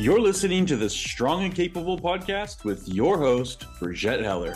[0.00, 4.54] You're listening to the Strong and Capable podcast with your host, Brigette Heller.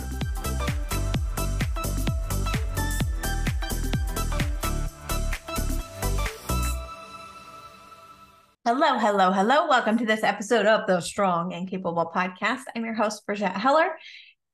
[8.65, 9.69] Hello, hello, hello.
[9.69, 12.63] Welcome to this episode of the Strong and Capable podcast.
[12.75, 13.91] I'm your host, Brigette Heller,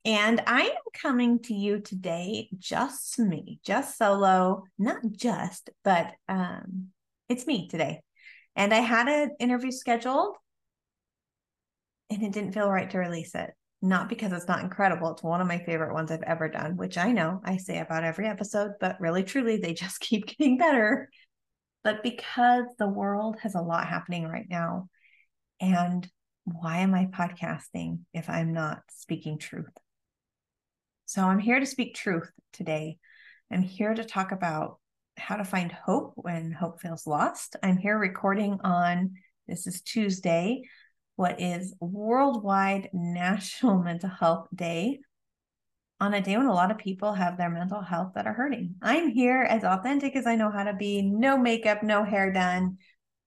[0.04, 6.88] and I am coming to you today just me, just solo, not just, but um,
[7.28, 8.02] it's me today.
[8.56, 10.34] And I had an interview scheduled
[12.10, 13.50] and it didn't feel right to release it.
[13.82, 15.12] Not because it's not incredible.
[15.12, 18.04] It's one of my favorite ones I've ever done, which I know I say about
[18.04, 21.08] every episode, but really, truly, they just keep getting better
[21.82, 24.88] but because the world has a lot happening right now.
[25.60, 26.08] And
[26.44, 29.72] why am I podcasting if I'm not speaking truth?
[31.06, 32.98] So I'm here to speak truth today.
[33.50, 34.78] I'm here to talk about
[35.16, 37.56] how to find hope when hope feels lost.
[37.62, 39.14] I'm here recording on
[39.48, 40.62] this is Tuesday,
[41.16, 45.00] what is Worldwide National Mental Health Day
[46.00, 48.74] on a day when a lot of people have their mental health that are hurting.
[48.80, 52.78] I'm here as authentic as I know how to be, no makeup, no hair done,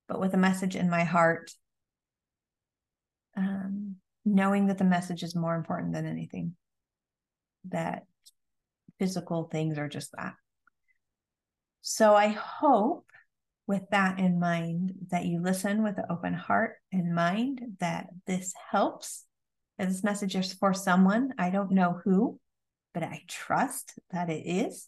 [0.08, 1.52] but with a message in my heart.
[3.38, 6.56] Um, knowing that the message is more important than anything,
[7.70, 8.06] that
[9.00, 10.34] physical things are just that.
[11.82, 13.06] So I hope
[13.68, 18.54] with that in mind that you listen with an open heart and mind that this
[18.72, 19.26] helps
[19.80, 22.40] this message is for someone i don't know who
[22.94, 24.88] but I trust that it is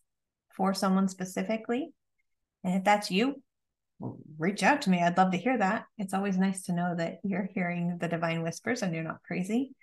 [0.56, 1.92] for someone specifically.
[2.64, 3.42] And if that's you,
[4.38, 5.02] reach out to me.
[5.02, 5.86] I'd love to hear that.
[5.98, 9.76] It's always nice to know that you're hearing the divine whispers and you're not crazy,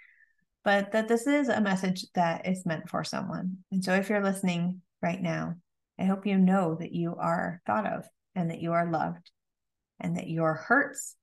[0.65, 3.59] but that this is a message that is meant for someone.
[3.71, 5.57] And so if you're listening right now,
[5.99, 8.05] I hope you know that you are thought of
[8.35, 9.31] and that you are loved
[10.01, 11.17] and that your hurts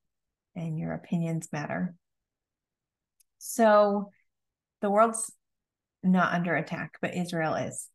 [0.56, 1.96] and your opinions matter.
[3.38, 4.12] So
[4.82, 5.32] the world's
[6.04, 7.88] not under attack, but Israel is.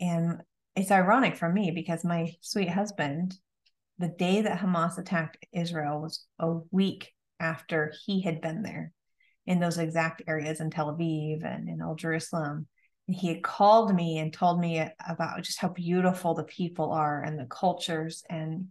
[0.00, 0.42] And
[0.74, 3.34] it's ironic for me because my sweet husband,
[3.98, 8.92] the day that Hamas attacked Israel was a week after he had been there
[9.46, 12.66] in those exact areas in Tel Aviv and in Old Jerusalem.
[13.08, 17.22] And he had called me and told me about just how beautiful the people are
[17.22, 18.68] and the cultures and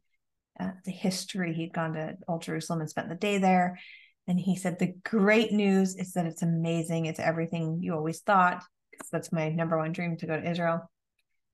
[0.60, 1.54] uh, the history.
[1.54, 3.80] He'd gone to Old Jerusalem and spent the day there.
[4.28, 7.06] And he said, The great news is that it's amazing.
[7.06, 8.64] It's everything you always thought,
[9.12, 10.90] that's my number one dream to go to Israel.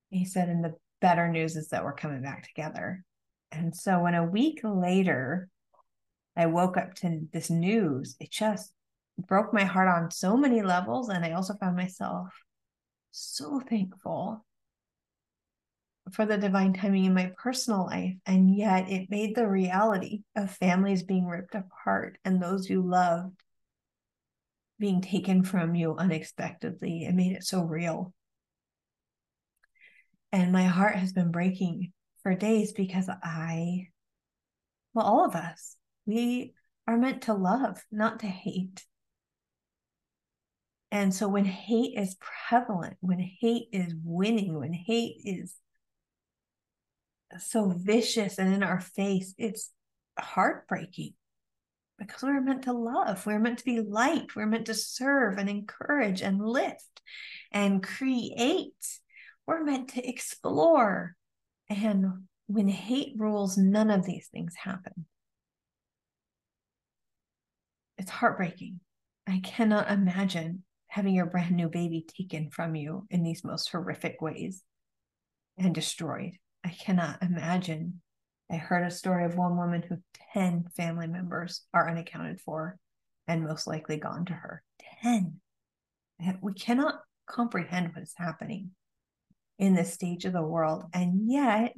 [0.09, 3.03] He said, And the better news is that we're coming back together.
[3.51, 5.49] And so when a week later,
[6.35, 8.71] I woke up to this news, it just
[9.17, 11.09] broke my heart on so many levels.
[11.09, 12.29] And I also found myself
[13.11, 14.45] so thankful
[16.11, 18.15] for the divine timing in my personal life.
[18.25, 23.41] And yet it made the reality of families being ripped apart and those you loved
[24.79, 27.05] being taken from you unexpectedly.
[27.05, 28.13] It made it so real.
[30.31, 33.87] And my heart has been breaking for days because I,
[34.93, 35.75] well, all of us,
[36.05, 36.53] we
[36.87, 38.85] are meant to love, not to hate.
[40.91, 42.17] And so when hate is
[42.49, 45.53] prevalent, when hate is winning, when hate is
[47.39, 49.71] so vicious and in our face, it's
[50.17, 51.13] heartbreaking
[51.97, 53.25] because we're meant to love.
[53.25, 54.35] We're meant to be light.
[54.35, 57.01] We're meant to serve and encourage and lift
[57.51, 58.99] and create.
[59.45, 61.15] We're meant to explore.
[61.69, 65.05] And when hate rules, none of these things happen.
[67.97, 68.79] It's heartbreaking.
[69.27, 74.21] I cannot imagine having your brand new baby taken from you in these most horrific
[74.21, 74.63] ways
[75.57, 76.33] and destroyed.
[76.63, 78.01] I cannot imagine.
[78.51, 79.97] I heard a story of one woman who
[80.33, 82.77] 10 family members are unaccounted for
[83.27, 84.63] and most likely gone to her.
[85.03, 85.39] 10.
[86.41, 88.71] We cannot comprehend what is happening
[89.59, 90.85] in this stage of the world.
[90.93, 91.75] And yet,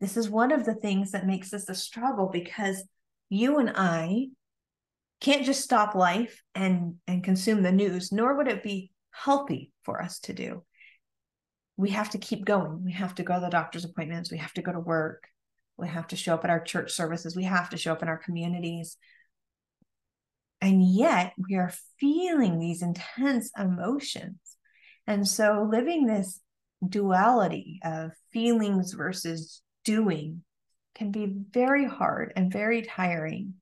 [0.00, 2.84] this is one of the things that makes this a struggle because
[3.28, 4.28] you and I
[5.20, 10.02] can't just stop life and, and consume the news, nor would it be healthy for
[10.02, 10.62] us to do
[11.76, 12.84] we have to keep going.
[12.84, 14.30] We have to go to the doctor's appointments.
[14.30, 15.24] We have to go to work.
[15.76, 17.36] We have to show up at our church services.
[17.36, 18.96] We have to show up in our communities.
[20.62, 24.38] And yet we are feeling these intense emotions.
[25.06, 26.40] And so living this
[26.86, 30.42] duality of feelings versus doing
[30.94, 33.54] can be very hard and very tiring.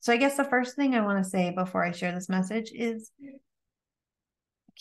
[0.00, 2.72] So I guess the first thing I want to say before I share this message
[2.74, 3.10] is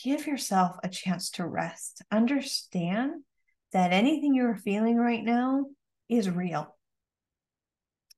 [0.02, 2.02] give yourself a chance to rest.
[2.10, 3.24] Understand
[3.74, 5.66] that anything you're feeling right now
[6.08, 6.76] is real.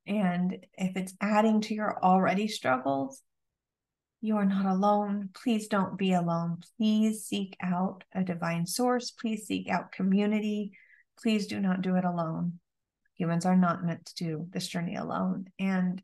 [0.06, 3.22] And if it's adding to your already struggles,
[4.22, 5.30] you are not alone.
[5.34, 6.60] Please don't be alone.
[6.78, 9.10] Please seek out a divine source.
[9.10, 10.74] Please seek out community.
[11.20, 12.60] Please do not do it alone.
[13.16, 15.48] Humans are not meant to do this journey alone.
[15.60, 16.02] And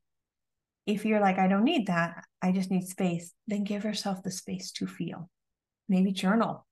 [0.88, 4.32] if you're like, I don't need that, I just need space, then give yourself the
[4.32, 5.30] space to feel.
[5.90, 6.66] Maybe journal.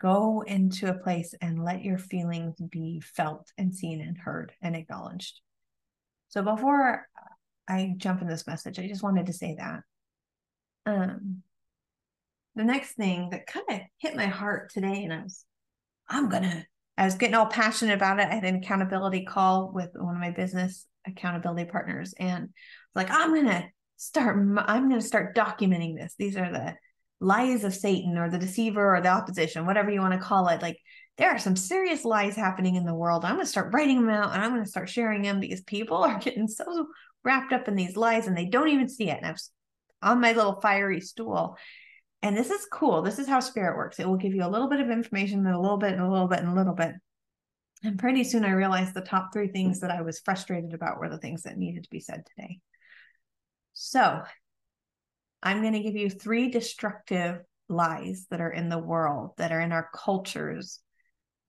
[0.00, 4.76] Go into a place and let your feelings be felt and seen and heard and
[4.76, 5.40] acknowledged.
[6.28, 7.08] So before
[7.68, 9.80] I jump in this message, I just wanted to say that.
[10.86, 11.42] Um,
[12.54, 15.44] the next thing that kind of hit my heart today, and I was,
[16.08, 16.64] I'm gonna,
[16.96, 18.28] I was getting all passionate about it.
[18.28, 22.50] I had an accountability call with one of my business accountability partners, and
[22.98, 23.64] like, I'm gonna
[23.96, 26.14] start, I'm gonna start documenting this.
[26.18, 26.74] These are the
[27.20, 30.60] lies of Satan or the deceiver or the opposition, whatever you want to call it.
[30.60, 30.78] Like,
[31.16, 33.24] there are some serious lies happening in the world.
[33.24, 36.18] I'm to start writing them out and I'm to start sharing them because people are
[36.18, 36.88] getting so
[37.24, 39.16] wrapped up in these lies and they don't even see it.
[39.16, 39.50] And I was
[40.02, 41.56] on my little fiery stool.
[42.22, 43.02] And this is cool.
[43.02, 44.00] This is how spirit works.
[44.00, 46.10] It will give you a little bit of information and a little bit and a
[46.10, 46.92] little bit and a little bit.
[47.84, 51.08] And pretty soon I realized the top three things that I was frustrated about were
[51.08, 52.58] the things that needed to be said today.
[53.80, 54.22] So
[55.40, 59.60] I'm going to give you three destructive lies that are in the world, that are
[59.60, 60.80] in our cultures,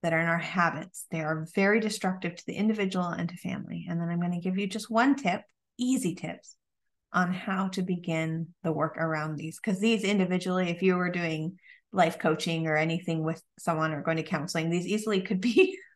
[0.04, 1.08] that are in our habits.
[1.10, 3.88] They are very destructive to the individual and to family.
[3.90, 5.42] And then I'm going to give you just one tip,
[5.80, 6.56] easy tips
[7.12, 9.60] on how to begin the work around these.
[9.60, 11.58] Because these individually, if you were doing
[11.92, 15.80] life coaching or anything with someone or going to counseling, these easily could be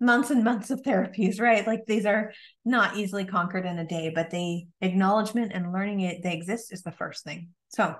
[0.00, 1.66] months and months of therapies, right?
[1.66, 2.32] Like these are
[2.64, 6.82] not easily conquered in a day, but the acknowledgement and learning it they exist is
[6.82, 7.50] the first thing.
[7.68, 7.94] So,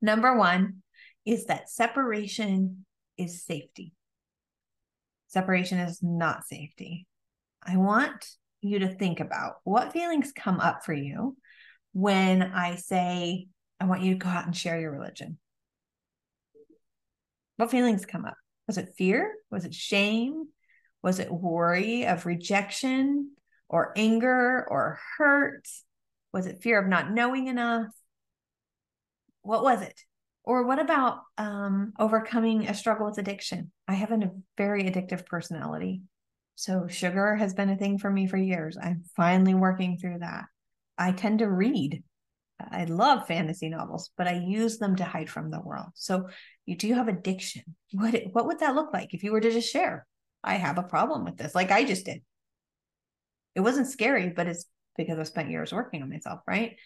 [0.00, 0.82] number one
[1.24, 2.84] is that separation
[3.18, 3.92] is safety.
[5.28, 7.06] Separation is not safety.
[7.62, 8.26] I want
[8.60, 11.36] you to think about what feelings come up for you
[11.92, 13.48] when I say,
[13.80, 15.38] I want you to go out and share your religion.
[17.56, 18.36] What feelings come up?
[18.66, 19.34] Was it fear?
[19.50, 20.48] Was it shame?
[21.02, 23.32] Was it worry of rejection
[23.68, 25.66] or anger or hurt?
[26.32, 27.88] Was it fear of not knowing enough?
[29.42, 30.00] What was it?
[30.44, 33.70] Or what about um, overcoming a struggle with addiction?
[33.86, 36.02] I have a very addictive personality.
[36.54, 38.76] So sugar has been a thing for me for years.
[38.80, 40.44] I'm finally working through that.
[40.98, 42.02] I tend to read.
[42.60, 45.88] I love fantasy novels, but I use them to hide from the world.
[45.94, 46.28] So
[46.66, 47.62] you do you have addiction.
[47.92, 50.06] What what would that look like if you were to just share?
[50.44, 52.22] I have a problem with this, like I just did.
[53.54, 54.64] It wasn't scary, but it's
[54.96, 56.76] because I spent years working on myself, right?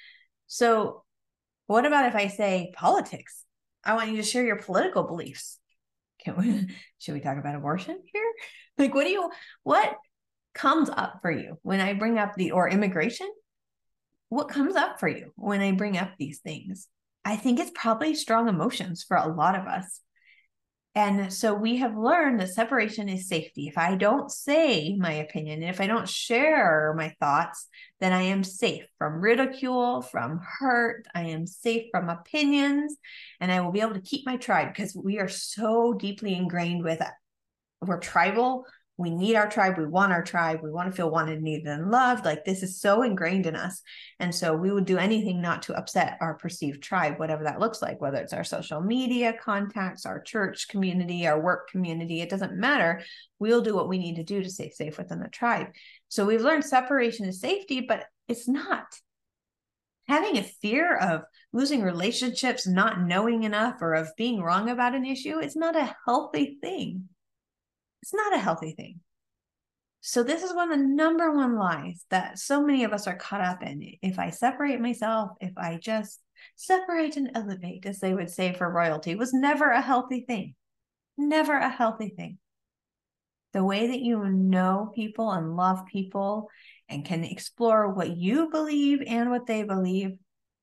[0.47, 1.05] So,
[1.67, 3.45] what about if I say politics?
[3.85, 5.59] I want you to share your political beliefs.
[6.25, 8.23] Can we, should we talk about abortion here?
[8.79, 9.31] Like, what do you,
[9.63, 9.97] what
[10.53, 13.27] comes up for you when I bring up the, or immigration?
[14.29, 16.87] What comes up for you when I bring up these things?
[17.25, 20.03] I think it's probably strong emotions for a lot of us.
[20.97, 23.69] And so we have learned that separation is safety.
[23.69, 27.67] If I don't say my opinion, and if I don't share my thoughts,
[28.01, 31.07] then I am safe from ridicule, from hurt.
[31.15, 32.97] I am safe from opinions,
[33.41, 36.83] and I will be able to keep my tribe because we are so deeply ingrained
[36.83, 37.13] with it.
[37.83, 38.65] We're tribal
[38.99, 41.91] we need our tribe we want our tribe we want to feel wanted needed and
[41.91, 43.83] loved like this is so ingrained in us.
[44.19, 47.83] And so we would do anything not to upset our perceived tribe whatever that looks
[47.83, 52.57] like whether it's our social media contacts our church community our work community it doesn't
[52.57, 53.03] matter.
[53.39, 55.69] We'll do what we need to do to stay safe within the tribe.
[56.09, 58.87] So we've learned separation is safety but it's not.
[60.09, 65.05] Having a fear of losing relationships not knowing enough or of being wrong about an
[65.05, 67.09] issue is not a healthy thing
[68.07, 69.01] it's not a healthy thing.
[70.01, 73.17] So, this is one of the number one lies that so many of us are
[73.17, 73.83] caught up in.
[74.01, 76.21] If I separate myself, if I just
[76.55, 80.55] separate and elevate, as they would say for royalty, was never a healthy thing.
[81.19, 82.39] Never a healthy thing.
[83.53, 86.49] The way that you know people and love people
[86.89, 90.13] and can explore what you believe and what they believe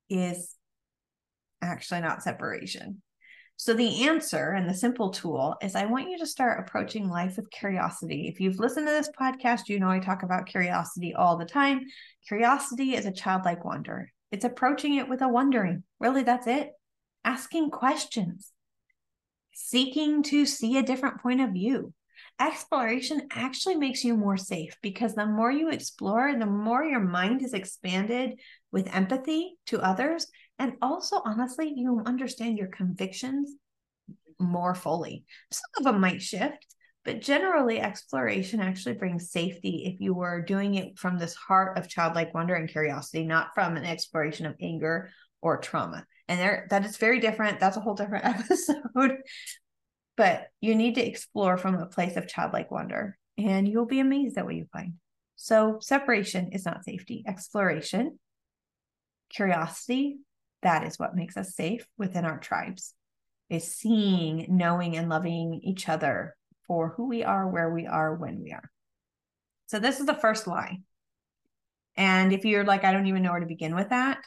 [0.09, 0.55] is
[1.61, 3.01] actually not separation.
[3.55, 7.37] So, the answer and the simple tool is I want you to start approaching life
[7.37, 8.27] with curiosity.
[8.27, 11.81] If you've listened to this podcast, you know I talk about curiosity all the time.
[12.27, 15.83] Curiosity is a childlike wonder, it's approaching it with a wondering.
[15.99, 16.71] Really, that's it.
[17.23, 18.51] Asking questions,
[19.53, 21.93] seeking to see a different point of view.
[22.39, 27.43] Exploration actually makes you more safe because the more you explore, the more your mind
[27.43, 28.39] is expanded
[28.71, 30.27] with empathy to others
[30.63, 33.53] and also, honestly, you understand your convictions
[34.39, 35.25] more fully.
[35.51, 36.65] Some of them might shift,
[37.03, 41.89] But generally, exploration actually brings safety if you were doing it from this heart of
[41.89, 45.09] childlike wonder and curiosity, not from an exploration of anger
[45.41, 46.05] or trauma.
[46.29, 47.59] And there, that is very different.
[47.59, 49.17] That's a whole different episode.
[50.15, 54.37] but you need to explore from a place of childlike wonder, and you'll be amazed
[54.37, 54.93] at what you find.
[55.35, 57.25] So, separation is not safety.
[57.27, 58.17] Exploration,
[59.29, 60.19] curiosity,
[60.63, 62.93] that is what makes us safe within our tribes,
[63.49, 66.35] is seeing, knowing, and loving each other
[66.67, 68.69] for who we are, where we are, when we are.
[69.67, 70.79] So, this is the first lie.
[71.95, 74.23] And if you're like, I don't even know where to begin with that,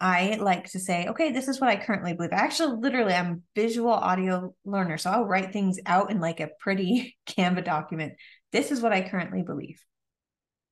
[0.00, 2.32] I like to say, okay, this is what I currently believe.
[2.32, 4.98] I actually, literally, I'm visual audio learner.
[4.98, 8.14] So I'll write things out in like a pretty Canva document.
[8.52, 9.82] This is what I currently believe.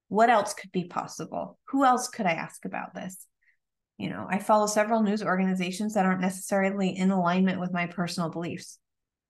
[0.09, 1.59] What else could be possible?
[1.69, 3.27] Who else could I ask about this?
[3.99, 8.29] You know, I follow several news organizations that aren't necessarily in alignment with my personal
[8.29, 8.79] beliefs,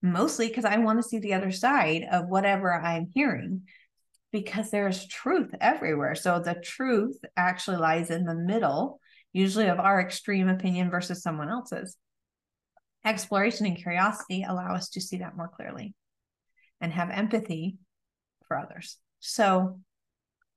[0.01, 3.63] mostly because I want to see the other side of whatever I'm hearing
[4.33, 6.15] because there's truth everywhere.
[6.15, 9.01] So the truth actually lies in the middle
[9.33, 11.97] usually of our extreme opinion versus someone else's.
[13.05, 15.95] Exploration and curiosity allow us to see that more clearly
[16.81, 17.77] and have empathy
[18.49, 18.97] for others.
[19.21, 19.81] So,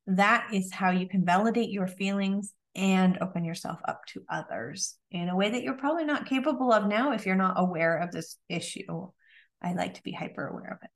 [0.09, 5.29] that is how you can validate your feelings and open yourself up to others in
[5.29, 8.37] a way that you're probably not capable of now if you're not aware of this
[8.47, 9.09] issue.
[9.61, 10.91] I like to be hyper aware of it.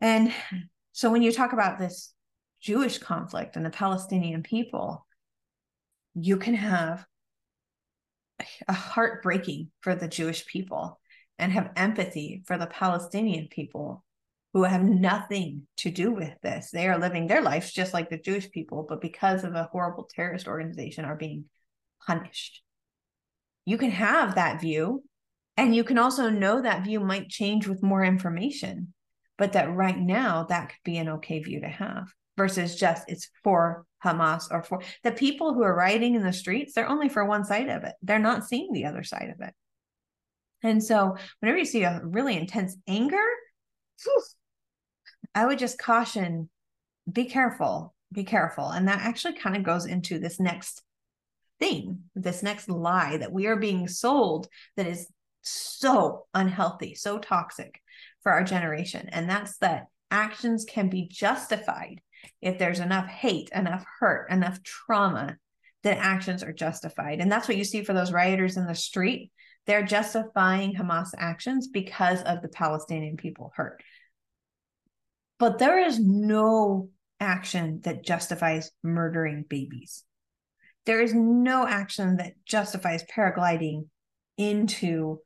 [0.00, 0.32] And
[0.92, 2.12] so, when you talk about this
[2.60, 5.06] Jewish conflict and the Palestinian people,
[6.14, 7.04] you can have
[8.66, 11.00] a heartbreaking for the Jewish people
[11.38, 14.04] and have empathy for the Palestinian people
[14.52, 16.70] who have nothing to do with this.
[16.70, 20.08] They are living their lives just like the Jewish people, but because of a horrible
[20.14, 21.46] terrorist organization are being
[22.06, 22.62] punished.
[23.64, 25.04] You can have that view,
[25.56, 28.92] and you can also know that view might change with more information,
[29.38, 33.28] but that right now that could be an okay view to have versus just it's
[33.44, 37.24] for Hamas or for the people who are rioting in the streets, they're only for
[37.24, 37.94] one side of it.
[38.02, 39.54] They're not seeing the other side of it.
[40.62, 43.24] And so whenever you see a really intense anger,
[45.34, 46.48] I would just caution
[47.10, 48.68] be careful, be careful.
[48.68, 50.82] And that actually kind of goes into this next
[51.58, 55.08] thing, this next lie that we are being sold that is
[55.42, 57.80] so unhealthy, so toxic
[58.22, 59.08] for our generation.
[59.10, 62.00] And that's that actions can be justified
[62.40, 65.36] if there's enough hate, enough hurt, enough trauma,
[65.82, 67.20] then actions are justified.
[67.20, 69.32] And that's what you see for those rioters in the street.
[69.66, 73.82] They're justifying Hamas actions because of the Palestinian people hurt.
[75.38, 80.04] But there is no action that justifies murdering babies.
[80.86, 83.86] There is no action that justifies paragliding
[84.36, 85.20] into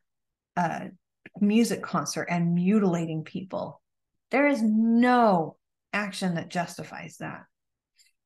[0.57, 0.91] a
[1.41, 3.81] music concert and mutilating people.
[4.31, 5.57] There is no
[5.93, 7.45] action that justifies that.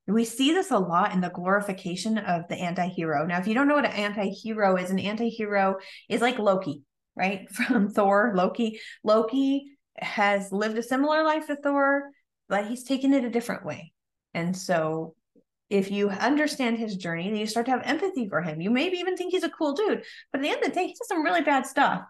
[0.06, 3.26] We see this a lot in the glorification of the anti hero.
[3.26, 5.76] Now, if you don't know what an anti hero is, an anti hero
[6.08, 6.82] is like Loki,
[7.14, 7.48] right?
[7.52, 8.80] From Thor, Loki.
[9.04, 12.10] Loki has lived a similar life to Thor,
[12.48, 13.92] but he's taken it a different way.
[14.34, 15.14] And so,
[15.68, 18.60] if you understand his journey, then you start to have empathy for him.
[18.60, 20.88] You maybe even think he's a cool dude, but at the end of the day,
[20.88, 22.02] he does some really bad stuff.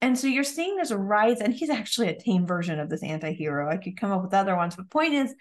[0.00, 3.70] And so you're seeing this rise, and he's actually a tame version of this anti-hero.
[3.70, 5.34] I could come up with other ones, but point is,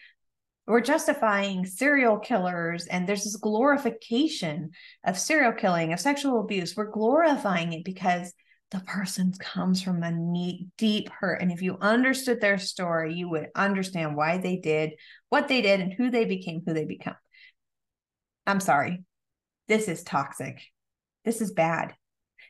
[0.66, 4.72] we're justifying serial killers, and there's this glorification
[5.06, 6.76] of serial killing, of sexual abuse.
[6.76, 8.34] We're glorifying it because
[8.72, 11.42] the person comes from a neat, deep hurt.
[11.42, 14.92] And if you understood their story, you would understand why they did
[15.30, 17.16] what they did and who they became, who they become.
[18.46, 19.04] I'm sorry.
[19.68, 20.62] This is toxic.
[21.26, 21.94] This is bad.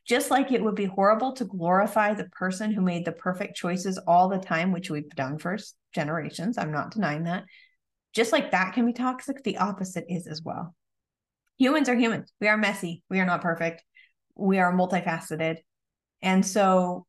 [0.08, 3.98] Just like it would be horrible to glorify the person who made the perfect choices
[4.08, 5.58] all the time, which we've done for
[5.94, 6.58] generations.
[6.58, 7.44] I'm not denying that.
[8.14, 10.74] Just like that can be toxic, the opposite is as well.
[11.58, 12.32] Humans are humans.
[12.40, 13.04] We are messy.
[13.10, 13.84] We are not perfect.
[14.36, 15.58] We are multifaceted.
[16.22, 17.06] And so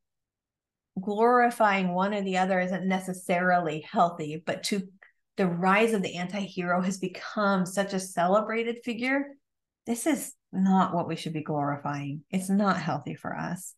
[1.01, 4.89] glorifying one or the other isn't necessarily healthy, but to
[5.37, 9.27] the rise of the anti hero has become such a celebrated figure.
[9.87, 12.23] This is not what we should be glorifying.
[12.31, 13.75] It's not healthy for us.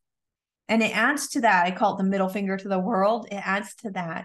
[0.68, 3.26] And it adds to that, I call it the middle finger to the world.
[3.30, 4.25] It adds to that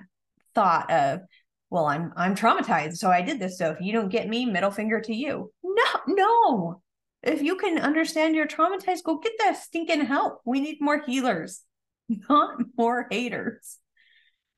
[0.53, 1.21] thought of,
[1.69, 3.57] well, I'm I'm traumatized, so I did this.
[3.57, 5.51] So if you don't get me, middle finger to you.
[5.63, 6.81] No, no.
[7.25, 10.41] If you can understand you're traumatized, go get that stinking help.
[10.46, 11.62] We need more healers,
[12.29, 13.77] not more haters.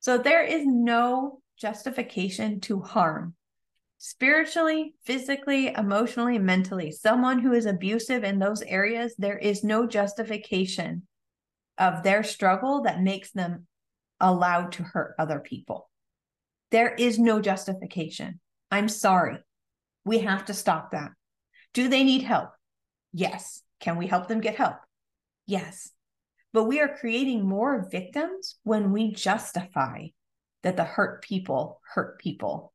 [0.00, 3.34] So there is no justification to harm
[3.98, 11.02] spiritually, physically, emotionally, mentally, someone who is abusive in those areas, there is no justification
[11.76, 13.66] of their struggle that makes them
[14.20, 15.90] allowed to hurt other people.
[16.70, 18.40] There is no justification.
[18.70, 19.38] I'm sorry.
[20.04, 21.10] We have to stop that.
[21.74, 22.50] Do they need help?
[23.12, 23.62] Yes.
[23.80, 24.76] Can we help them get help?
[25.46, 25.90] Yes.
[26.52, 30.08] But we are creating more victims when we justify
[30.62, 32.72] that the hurt people hurt people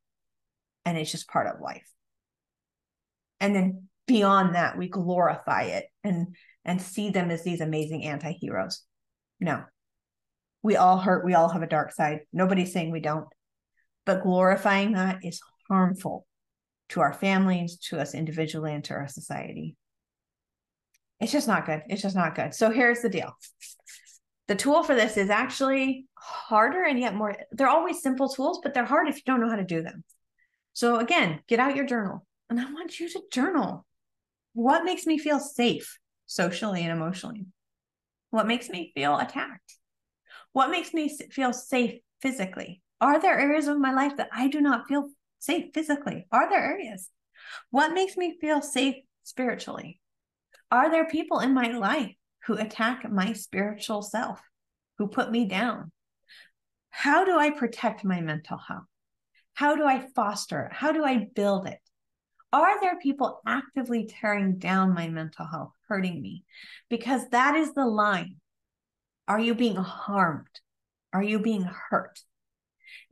[0.84, 1.88] and it's just part of life.
[3.40, 8.82] And then beyond that, we glorify it and and see them as these amazing anti-heroes.
[9.38, 9.64] No.
[10.62, 12.20] We all hurt, we all have a dark side.
[12.32, 13.28] Nobody's saying we don't.
[14.06, 16.26] But glorifying that is harmful
[16.90, 19.76] to our families, to us individually, and to our society.
[21.24, 21.80] It's just not good.
[21.88, 22.52] It's just not good.
[22.52, 23.34] So here's the deal.
[24.46, 28.74] The tool for this is actually harder and yet more, they're always simple tools, but
[28.74, 30.04] they're hard if you don't know how to do them.
[30.74, 32.26] So again, get out your journal.
[32.50, 33.86] And I want you to journal.
[34.52, 37.46] What makes me feel safe socially and emotionally?
[38.28, 39.78] What makes me feel attacked?
[40.52, 42.82] What makes me feel safe physically?
[43.00, 46.26] Are there areas of my life that I do not feel safe physically?
[46.30, 47.08] Are there areas?
[47.70, 50.02] What makes me feel safe spiritually?
[50.74, 52.16] Are there people in my life
[52.48, 54.40] who attack my spiritual self,
[54.98, 55.92] who put me down?
[56.90, 58.88] How do I protect my mental health?
[59.52, 60.72] How do I foster it?
[60.72, 61.78] How do I build it?
[62.52, 66.42] Are there people actively tearing down my mental health, hurting me?
[66.90, 68.38] Because that is the line.
[69.28, 70.58] Are you being harmed?
[71.12, 72.18] Are you being hurt?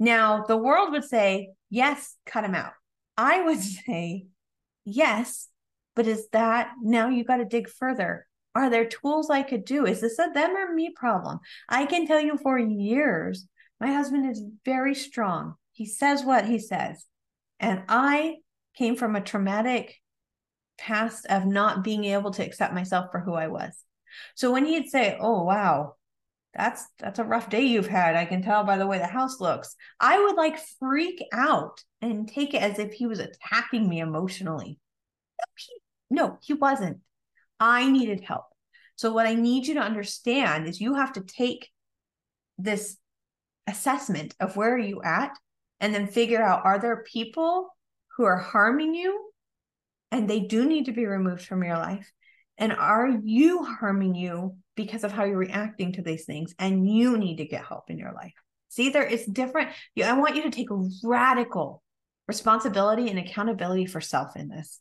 [0.00, 2.72] Now, the world would say, yes, cut him out.
[3.16, 4.26] I would say,
[4.84, 5.46] yes,
[5.94, 8.26] but is that now you got to dig further?
[8.54, 9.86] Are there tools I could do?
[9.86, 11.40] Is this a them or me problem?
[11.68, 13.46] I can tell you for years,
[13.80, 15.54] my husband is very strong.
[15.72, 17.06] He says what he says.
[17.58, 18.36] And I
[18.76, 19.96] came from a traumatic
[20.78, 23.72] past of not being able to accept myself for who I was.
[24.34, 25.94] So when he'd say, "Oh wow,
[26.54, 28.16] that's that's a rough day you've had.
[28.16, 32.28] I can tell by the way the house looks." I would like freak out and
[32.28, 34.78] take it as if he was attacking me emotionally.
[35.40, 35.81] No, he,
[36.12, 36.98] no, he wasn't.
[37.58, 38.44] I needed help.
[38.96, 41.70] So what I need you to understand is you have to take
[42.58, 42.96] this
[43.66, 45.36] assessment of where are you at
[45.80, 47.74] and then figure out are there people
[48.16, 49.30] who are harming you
[50.10, 52.12] and they do need to be removed from your life?
[52.58, 56.54] And are you harming you because of how you're reacting to these things?
[56.58, 58.34] And you need to get help in your life.
[58.68, 59.70] See, there is different.
[60.02, 60.68] I want you to take
[61.02, 61.82] radical
[62.28, 64.80] responsibility and accountability for self in this.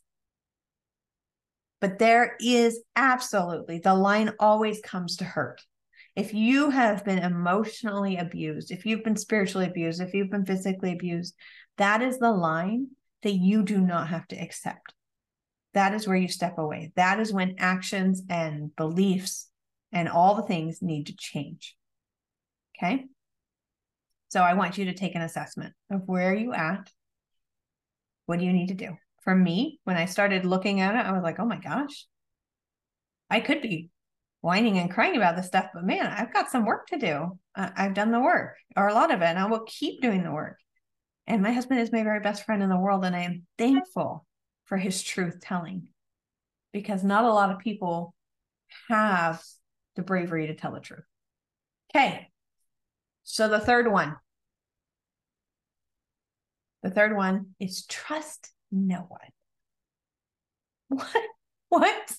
[1.82, 5.60] But there is absolutely the line always comes to hurt.
[6.14, 10.92] If you have been emotionally abused, if you've been spiritually abused, if you've been physically
[10.92, 11.34] abused,
[11.78, 12.90] that is the line
[13.24, 14.94] that you do not have to accept.
[15.74, 16.92] That is where you step away.
[16.94, 19.50] That is when actions and beliefs
[19.90, 21.74] and all the things need to change.
[22.78, 23.06] Okay.
[24.28, 26.88] So I want you to take an assessment of where are you at?
[28.26, 28.96] What do you need to do?
[29.22, 32.06] For me, when I started looking at it, I was like, oh my gosh,
[33.30, 33.90] I could be
[34.40, 37.38] whining and crying about this stuff, but man, I've got some work to do.
[37.54, 40.32] I've done the work or a lot of it, and I will keep doing the
[40.32, 40.58] work.
[41.26, 43.04] And my husband is my very best friend in the world.
[43.04, 44.26] And I am thankful
[44.64, 45.88] for his truth telling
[46.72, 48.14] because not a lot of people
[48.88, 49.42] have
[49.94, 51.04] the bravery to tell the truth.
[51.94, 52.28] Okay.
[53.22, 54.16] So the third one.
[56.82, 59.20] The third one is trust no one.
[60.88, 61.22] What?
[61.68, 62.12] What?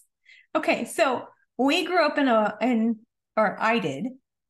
[0.56, 1.28] Okay, so
[1.60, 2.98] we grew up in a in
[3.38, 4.08] or I did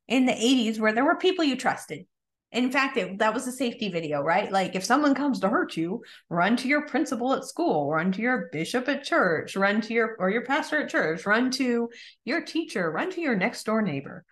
[0.08, 2.06] in the 80s where there were people you trusted.
[2.54, 4.50] In fact, it, that was a safety video, right?
[4.50, 8.22] Like if someone comes to hurt you, run to your principal at school, run to
[8.22, 11.90] your bishop at church, run to your or your pastor at church, run to
[12.24, 14.24] your teacher, run to your next door neighbor.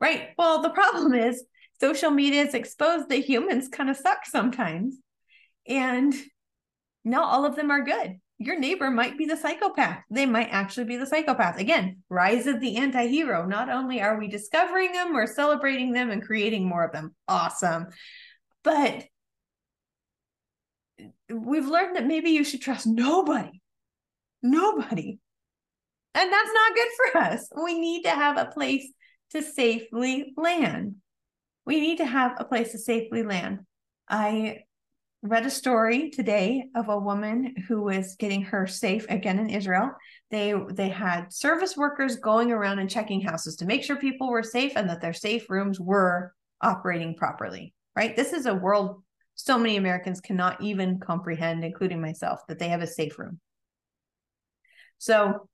[0.00, 0.30] Right?
[0.36, 1.44] Well, the problem is
[1.80, 4.96] social media has exposed that humans kind of suck sometimes.
[5.68, 6.14] And
[7.04, 10.02] not all of them are good your neighbor might be the psychopath.
[10.10, 11.58] They might actually be the psychopath.
[11.58, 13.46] Again, rise of the anti hero.
[13.46, 17.14] Not only are we discovering them, we're celebrating them and creating more of them.
[17.28, 17.86] Awesome.
[18.64, 19.04] But
[21.30, 23.60] we've learned that maybe you should trust nobody.
[24.42, 25.18] Nobody.
[26.14, 27.48] And that's not good for us.
[27.64, 28.86] We need to have a place
[29.30, 30.96] to safely land.
[31.64, 33.60] We need to have a place to safely land.
[34.08, 34.64] I
[35.22, 39.92] read a story today of a woman who was getting her safe again in Israel.
[40.30, 44.42] They they had service workers going around and checking houses to make sure people were
[44.42, 47.72] safe and that their safe rooms were operating properly.
[47.94, 48.16] Right?
[48.16, 49.02] This is a world
[49.34, 53.40] so many Americans cannot even comprehend, including myself, that they have a safe room.
[54.98, 55.48] So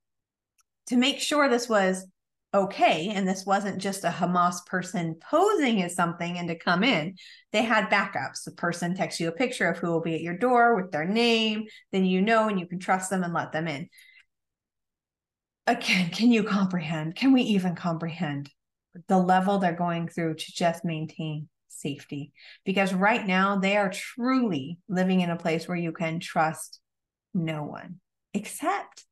[0.88, 2.06] to make sure this was
[2.54, 3.10] okay.
[3.14, 7.16] And this wasn't just a Hamas person posing as something and to come in.
[7.52, 8.44] They had backups.
[8.44, 11.04] The person texts you a picture of who will be at your door with their
[11.04, 11.66] name.
[11.92, 13.88] Then you know and you can trust them and let them in.
[15.66, 17.16] Again, can you comprehend?
[17.16, 18.50] Can we even comprehend
[19.06, 22.32] the level they're going through to just maintain safety?
[22.64, 26.80] Because right now they are truly living in a place where you can trust
[27.34, 28.00] no one,
[28.32, 29.04] except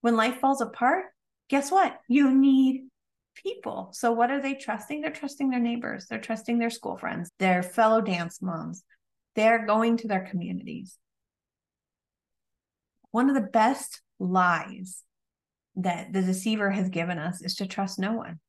[0.00, 1.04] when life falls apart,
[1.50, 1.98] guess what?
[2.08, 2.84] You need
[3.34, 3.90] people.
[3.92, 5.00] So what are they trusting?
[5.00, 8.82] They're trusting their neighbors, they're trusting their school friends, their fellow dance moms.
[9.36, 10.96] They're going to their communities.
[13.10, 15.02] One of the best lies
[15.76, 18.40] that the deceiver has given us is to trust no one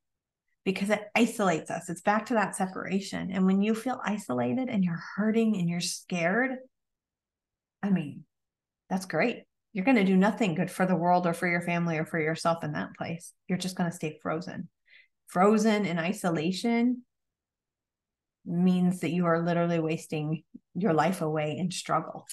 [0.65, 1.89] because it isolates us.
[1.89, 3.31] It's back to that separation.
[3.31, 6.57] And when you feel isolated and you're hurting and you're scared,
[7.81, 8.25] I mean,
[8.89, 11.97] that's great you're going to do nothing good for the world or for your family
[11.97, 13.33] or for yourself in that place.
[13.47, 14.69] You're just going to stay frozen.
[15.27, 17.03] Frozen in isolation
[18.45, 20.43] means that you are literally wasting
[20.75, 22.25] your life away in struggle.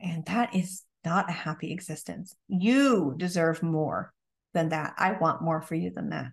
[0.00, 2.34] And that is not a happy existence.
[2.48, 4.12] You deserve more
[4.54, 4.94] than that.
[4.98, 6.26] I want more for you than that.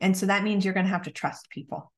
[0.00, 1.92] And so that means you're going to have to trust people.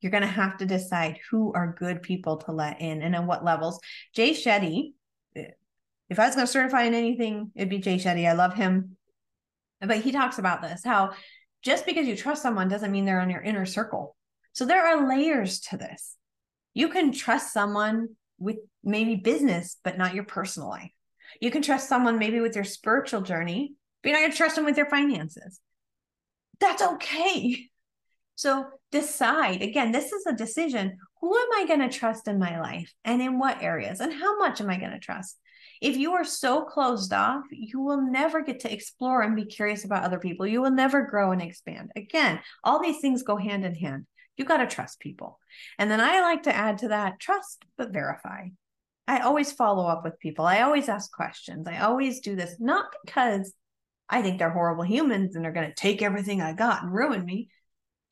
[0.00, 3.24] You're going to have to decide who are good people to let in and at
[3.24, 3.78] what levels.
[4.14, 4.94] Jay Shetty,
[6.12, 8.28] if I was going to certify in anything, it'd be Jay Shetty.
[8.28, 8.96] I love him.
[9.80, 11.12] But he talks about this how
[11.62, 14.14] just because you trust someone doesn't mean they're on your inner circle.
[14.52, 16.16] So there are layers to this.
[16.74, 20.90] You can trust someone with maybe business, but not your personal life.
[21.40, 24.56] You can trust someone maybe with your spiritual journey, but you're not going to trust
[24.56, 25.60] them with your finances.
[26.60, 27.68] That's okay.
[28.34, 30.98] So decide again, this is a decision.
[31.20, 34.38] Who am I going to trust in my life and in what areas and how
[34.38, 35.38] much am I going to trust?
[35.82, 39.84] If you are so closed off, you will never get to explore and be curious
[39.84, 40.46] about other people.
[40.46, 41.90] You will never grow and expand.
[41.96, 44.06] Again, all these things go hand in hand.
[44.36, 45.40] You got to trust people.
[45.80, 48.50] And then I like to add to that trust, but verify.
[49.08, 50.46] I always follow up with people.
[50.46, 51.66] I always ask questions.
[51.66, 53.52] I always do this, not because
[54.08, 57.24] I think they're horrible humans and they're going to take everything I got and ruin
[57.24, 57.48] me,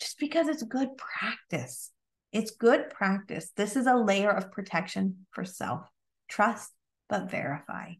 [0.01, 1.93] just because it's good practice.
[2.33, 3.53] It's good practice.
[3.57, 5.83] This is a layer of protection for self.
[6.29, 6.73] Trust
[7.11, 7.93] but verify.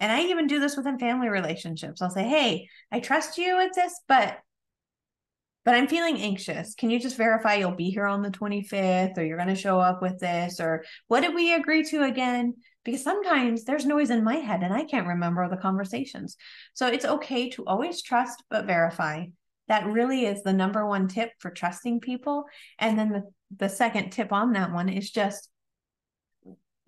[0.00, 2.00] And I even do this within family relationships.
[2.00, 4.38] I'll say, "Hey, I trust you with this, but
[5.64, 6.76] but I'm feeling anxious.
[6.76, 9.80] Can you just verify you'll be here on the 25th or you're going to show
[9.80, 12.54] up with this or what did we agree to again?"
[12.84, 16.36] Because sometimes there's noise in my head and I can't remember the conversations.
[16.74, 19.26] So it's okay to always trust but verify.
[19.68, 22.44] That really is the number one tip for trusting people.
[22.78, 23.22] And then the,
[23.56, 25.50] the second tip on that one is just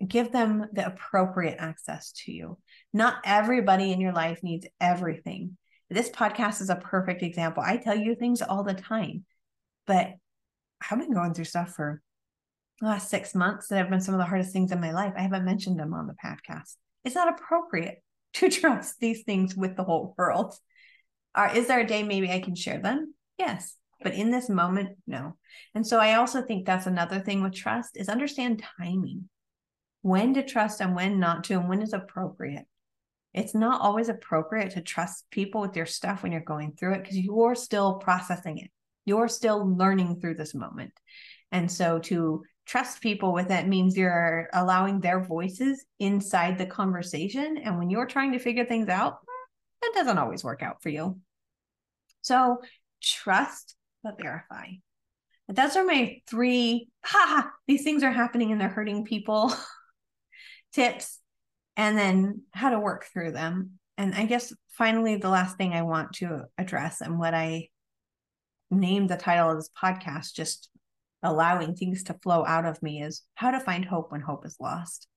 [0.05, 2.57] give them the appropriate access to you.
[2.93, 5.57] Not everybody in your life needs everything.
[5.89, 7.63] This podcast is a perfect example.
[7.65, 9.25] I tell you things all the time,
[9.85, 10.13] but
[10.89, 12.01] I've been going through stuff for
[12.79, 15.13] the last six months that have been some of the hardest things in my life.
[15.17, 16.75] I haven't mentioned them on the podcast.
[17.03, 18.01] It's not appropriate
[18.35, 20.55] to trust these things with the whole world.
[21.35, 23.13] Uh, is there a day maybe I can share them?
[23.37, 23.75] Yes.
[24.01, 25.35] But in this moment, no.
[25.75, 29.27] And so I also think that's another thing with trust is understand timing
[30.01, 32.65] when to trust and when not to, and when is appropriate.
[33.33, 37.03] It's not always appropriate to trust people with your stuff when you're going through it
[37.03, 38.71] because you're still processing it.
[39.05, 40.93] You're still learning through this moment.
[41.51, 47.57] And so to trust people with it means you're allowing their voices inside the conversation.
[47.57, 49.19] And when you're trying to figure things out,
[49.81, 51.19] that doesn't always work out for you.
[52.21, 52.61] So
[53.01, 54.67] trust but verify.
[55.47, 59.53] those are my three, ha, these things are happening and they're hurting people.
[60.73, 61.19] tips
[61.75, 63.79] and then how to work through them.
[63.97, 67.69] And I guess finally, the last thing I want to address and what I
[68.71, 70.69] named the title of this podcast, just
[71.23, 74.57] allowing things to flow out of me, is how to find hope when hope is
[74.59, 75.07] lost.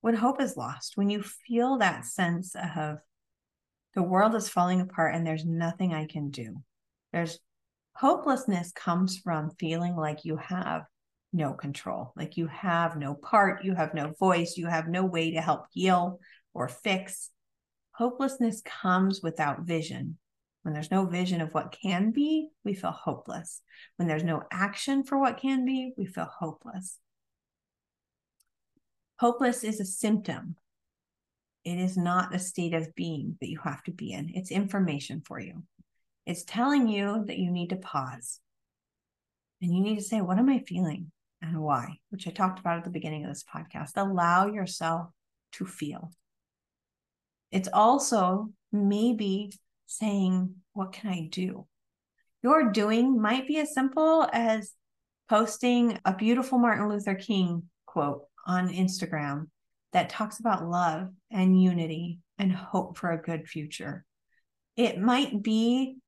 [0.00, 2.98] When hope is lost, when you feel that sense of
[3.94, 6.56] the world is falling apart and there's nothing I can do,
[7.12, 7.38] there's
[7.94, 10.82] hopelessness comes from feeling like you have
[11.32, 12.12] no control.
[12.16, 15.66] Like you have no part, you have no voice, you have no way to help
[15.72, 16.20] heal
[16.54, 17.30] or fix.
[17.92, 20.18] Hopelessness comes without vision.
[20.62, 23.62] When there's no vision of what can be, we feel hopeless.
[23.96, 26.98] When there's no action for what can be, we feel hopeless.
[29.18, 30.56] Hopeless is a symptom.
[31.64, 34.32] It is not a state of being that you have to be in.
[34.34, 35.62] It's information for you.
[36.26, 38.40] It's telling you that you need to pause
[39.60, 41.12] and you need to say, What am I feeling?
[41.42, 43.90] And why, which I talked about at the beginning of this podcast.
[43.96, 45.08] Allow yourself
[45.52, 46.12] to feel.
[47.50, 49.52] It's also maybe
[49.86, 51.66] saying, What can I do?
[52.42, 54.72] Your doing might be as simple as
[55.28, 59.48] posting a beautiful Martin Luther King quote on Instagram
[59.92, 64.04] that talks about love and unity and hope for a good future.
[64.76, 65.98] It might be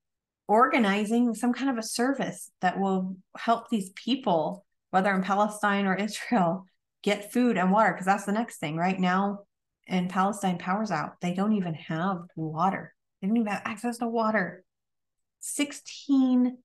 [0.49, 4.64] organizing some kind of a service that will help these people,
[4.95, 6.67] whether in Palestine or Israel,
[7.03, 7.91] get food and water.
[7.91, 8.77] Because that's the next thing.
[8.77, 9.41] Right now
[9.89, 11.21] in Palestine, power's out.
[11.21, 14.63] They don't even have water, they don't even have access to water.
[15.41, 16.57] 16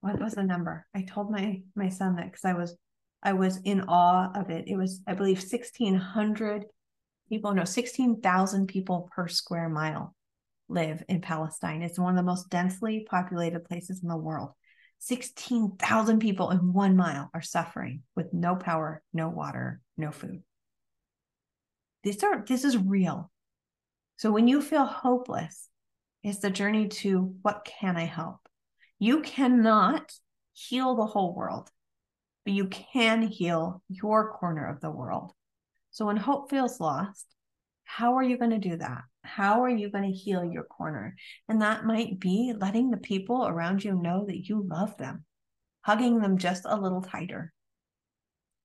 [0.00, 2.76] what was the number i told my my son that because i was
[3.22, 6.64] i was in awe of it it was i believe 1600
[7.28, 10.16] people no 16000 people per square mile
[10.68, 14.50] live in palestine it's one of the most densely populated places in the world
[15.00, 20.42] 16,000 people in one mile are suffering with no power no water no food
[22.02, 23.30] these are this is real
[24.16, 25.68] so when you feel hopeless
[26.22, 28.40] it's the journey to what can i help
[28.98, 30.12] you cannot
[30.52, 31.70] heal the whole world,
[32.44, 35.32] but you can heal your corner of the world.
[35.90, 37.26] So when hope feels lost,
[37.84, 39.02] how are you going to do that?
[39.28, 41.14] How are you going to heal your corner?
[41.48, 45.24] And that might be letting the people around you know that you love them,
[45.82, 47.52] hugging them just a little tighter.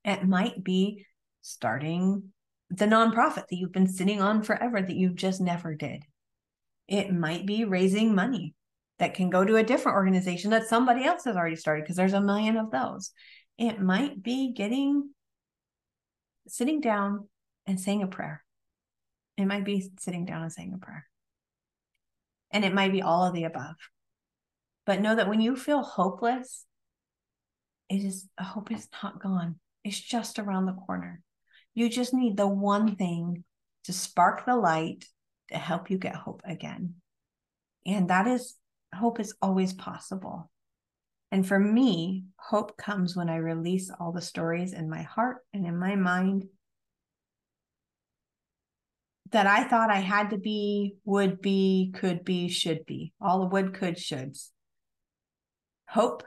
[0.05, 1.05] It might be
[1.41, 2.31] starting
[2.69, 6.03] the nonprofit that you've been sitting on forever that you just never did.
[6.87, 8.55] It might be raising money
[8.99, 12.13] that can go to a different organization that somebody else has already started because there's
[12.13, 13.11] a million of those.
[13.57, 15.09] It might be getting
[16.47, 17.27] sitting down
[17.67, 18.43] and saying a prayer.
[19.37, 21.07] It might be sitting down and saying a prayer.
[22.51, 23.75] And it might be all of the above.
[24.85, 26.65] But know that when you feel hopeless,
[27.89, 29.55] it is hope is not gone.
[29.83, 31.21] It's just around the corner.
[31.73, 33.43] You just need the one thing
[33.85, 35.05] to spark the light
[35.51, 36.95] to help you get hope again.
[37.85, 38.55] And that is
[38.93, 40.49] hope is always possible.
[41.31, 45.65] And for me, hope comes when I release all the stories in my heart and
[45.65, 46.45] in my mind
[49.31, 53.47] that I thought I had to be, would be, could be, should be, all the
[53.47, 54.49] would, could, shoulds.
[55.87, 56.23] Hope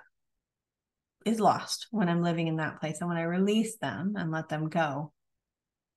[1.25, 3.01] is lost when I'm living in that place.
[3.01, 5.13] And when I release them and let them go,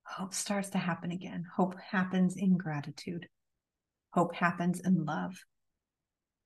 [0.04, 1.44] hope starts to happen again.
[1.56, 3.28] Hope happens in gratitude.
[4.12, 5.36] Hope happens in love.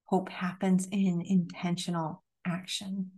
[0.04, 3.10] Hope happens in intentional action.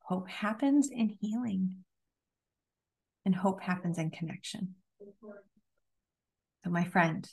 [0.00, 1.84] Hope happens in healing.
[3.24, 4.74] And hope happens in connection.
[6.64, 7.28] So, my friend,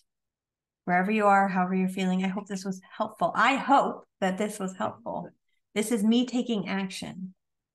[0.85, 3.31] wherever you are, however you're feeling, I hope this was helpful.
[3.35, 5.29] I hope that this was helpful.
[5.75, 7.33] This is me taking action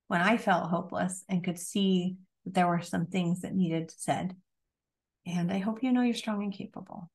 [0.08, 4.34] when I felt hopeless and could see that there were some things that needed said.
[5.26, 7.08] And I hope you know you're strong and capable.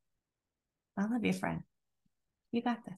[0.98, 1.64] I love you, friend.
[2.52, 2.96] You got this.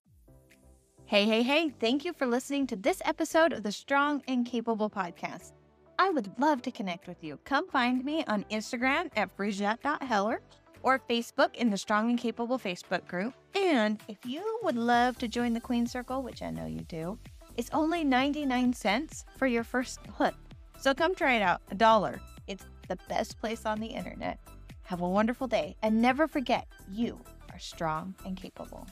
[1.06, 4.88] Hey, hey, hey, thank you for listening to this episode of the Strong and Capable
[4.88, 5.52] podcast.
[5.98, 7.38] I would love to connect with you.
[7.44, 10.40] Come find me on Instagram at brigette.heller
[10.82, 13.34] or Facebook in the Strong and Capable Facebook group.
[13.54, 17.18] And if you would love to join the Queen Circle, which I know you do,
[17.56, 20.36] it's only 99 cents for your first month.
[20.78, 21.60] So come try it out.
[21.70, 22.20] A dollar.
[22.46, 24.38] It's the best place on the internet.
[24.84, 27.20] Have a wonderful day and never forget you
[27.52, 28.86] are strong and capable.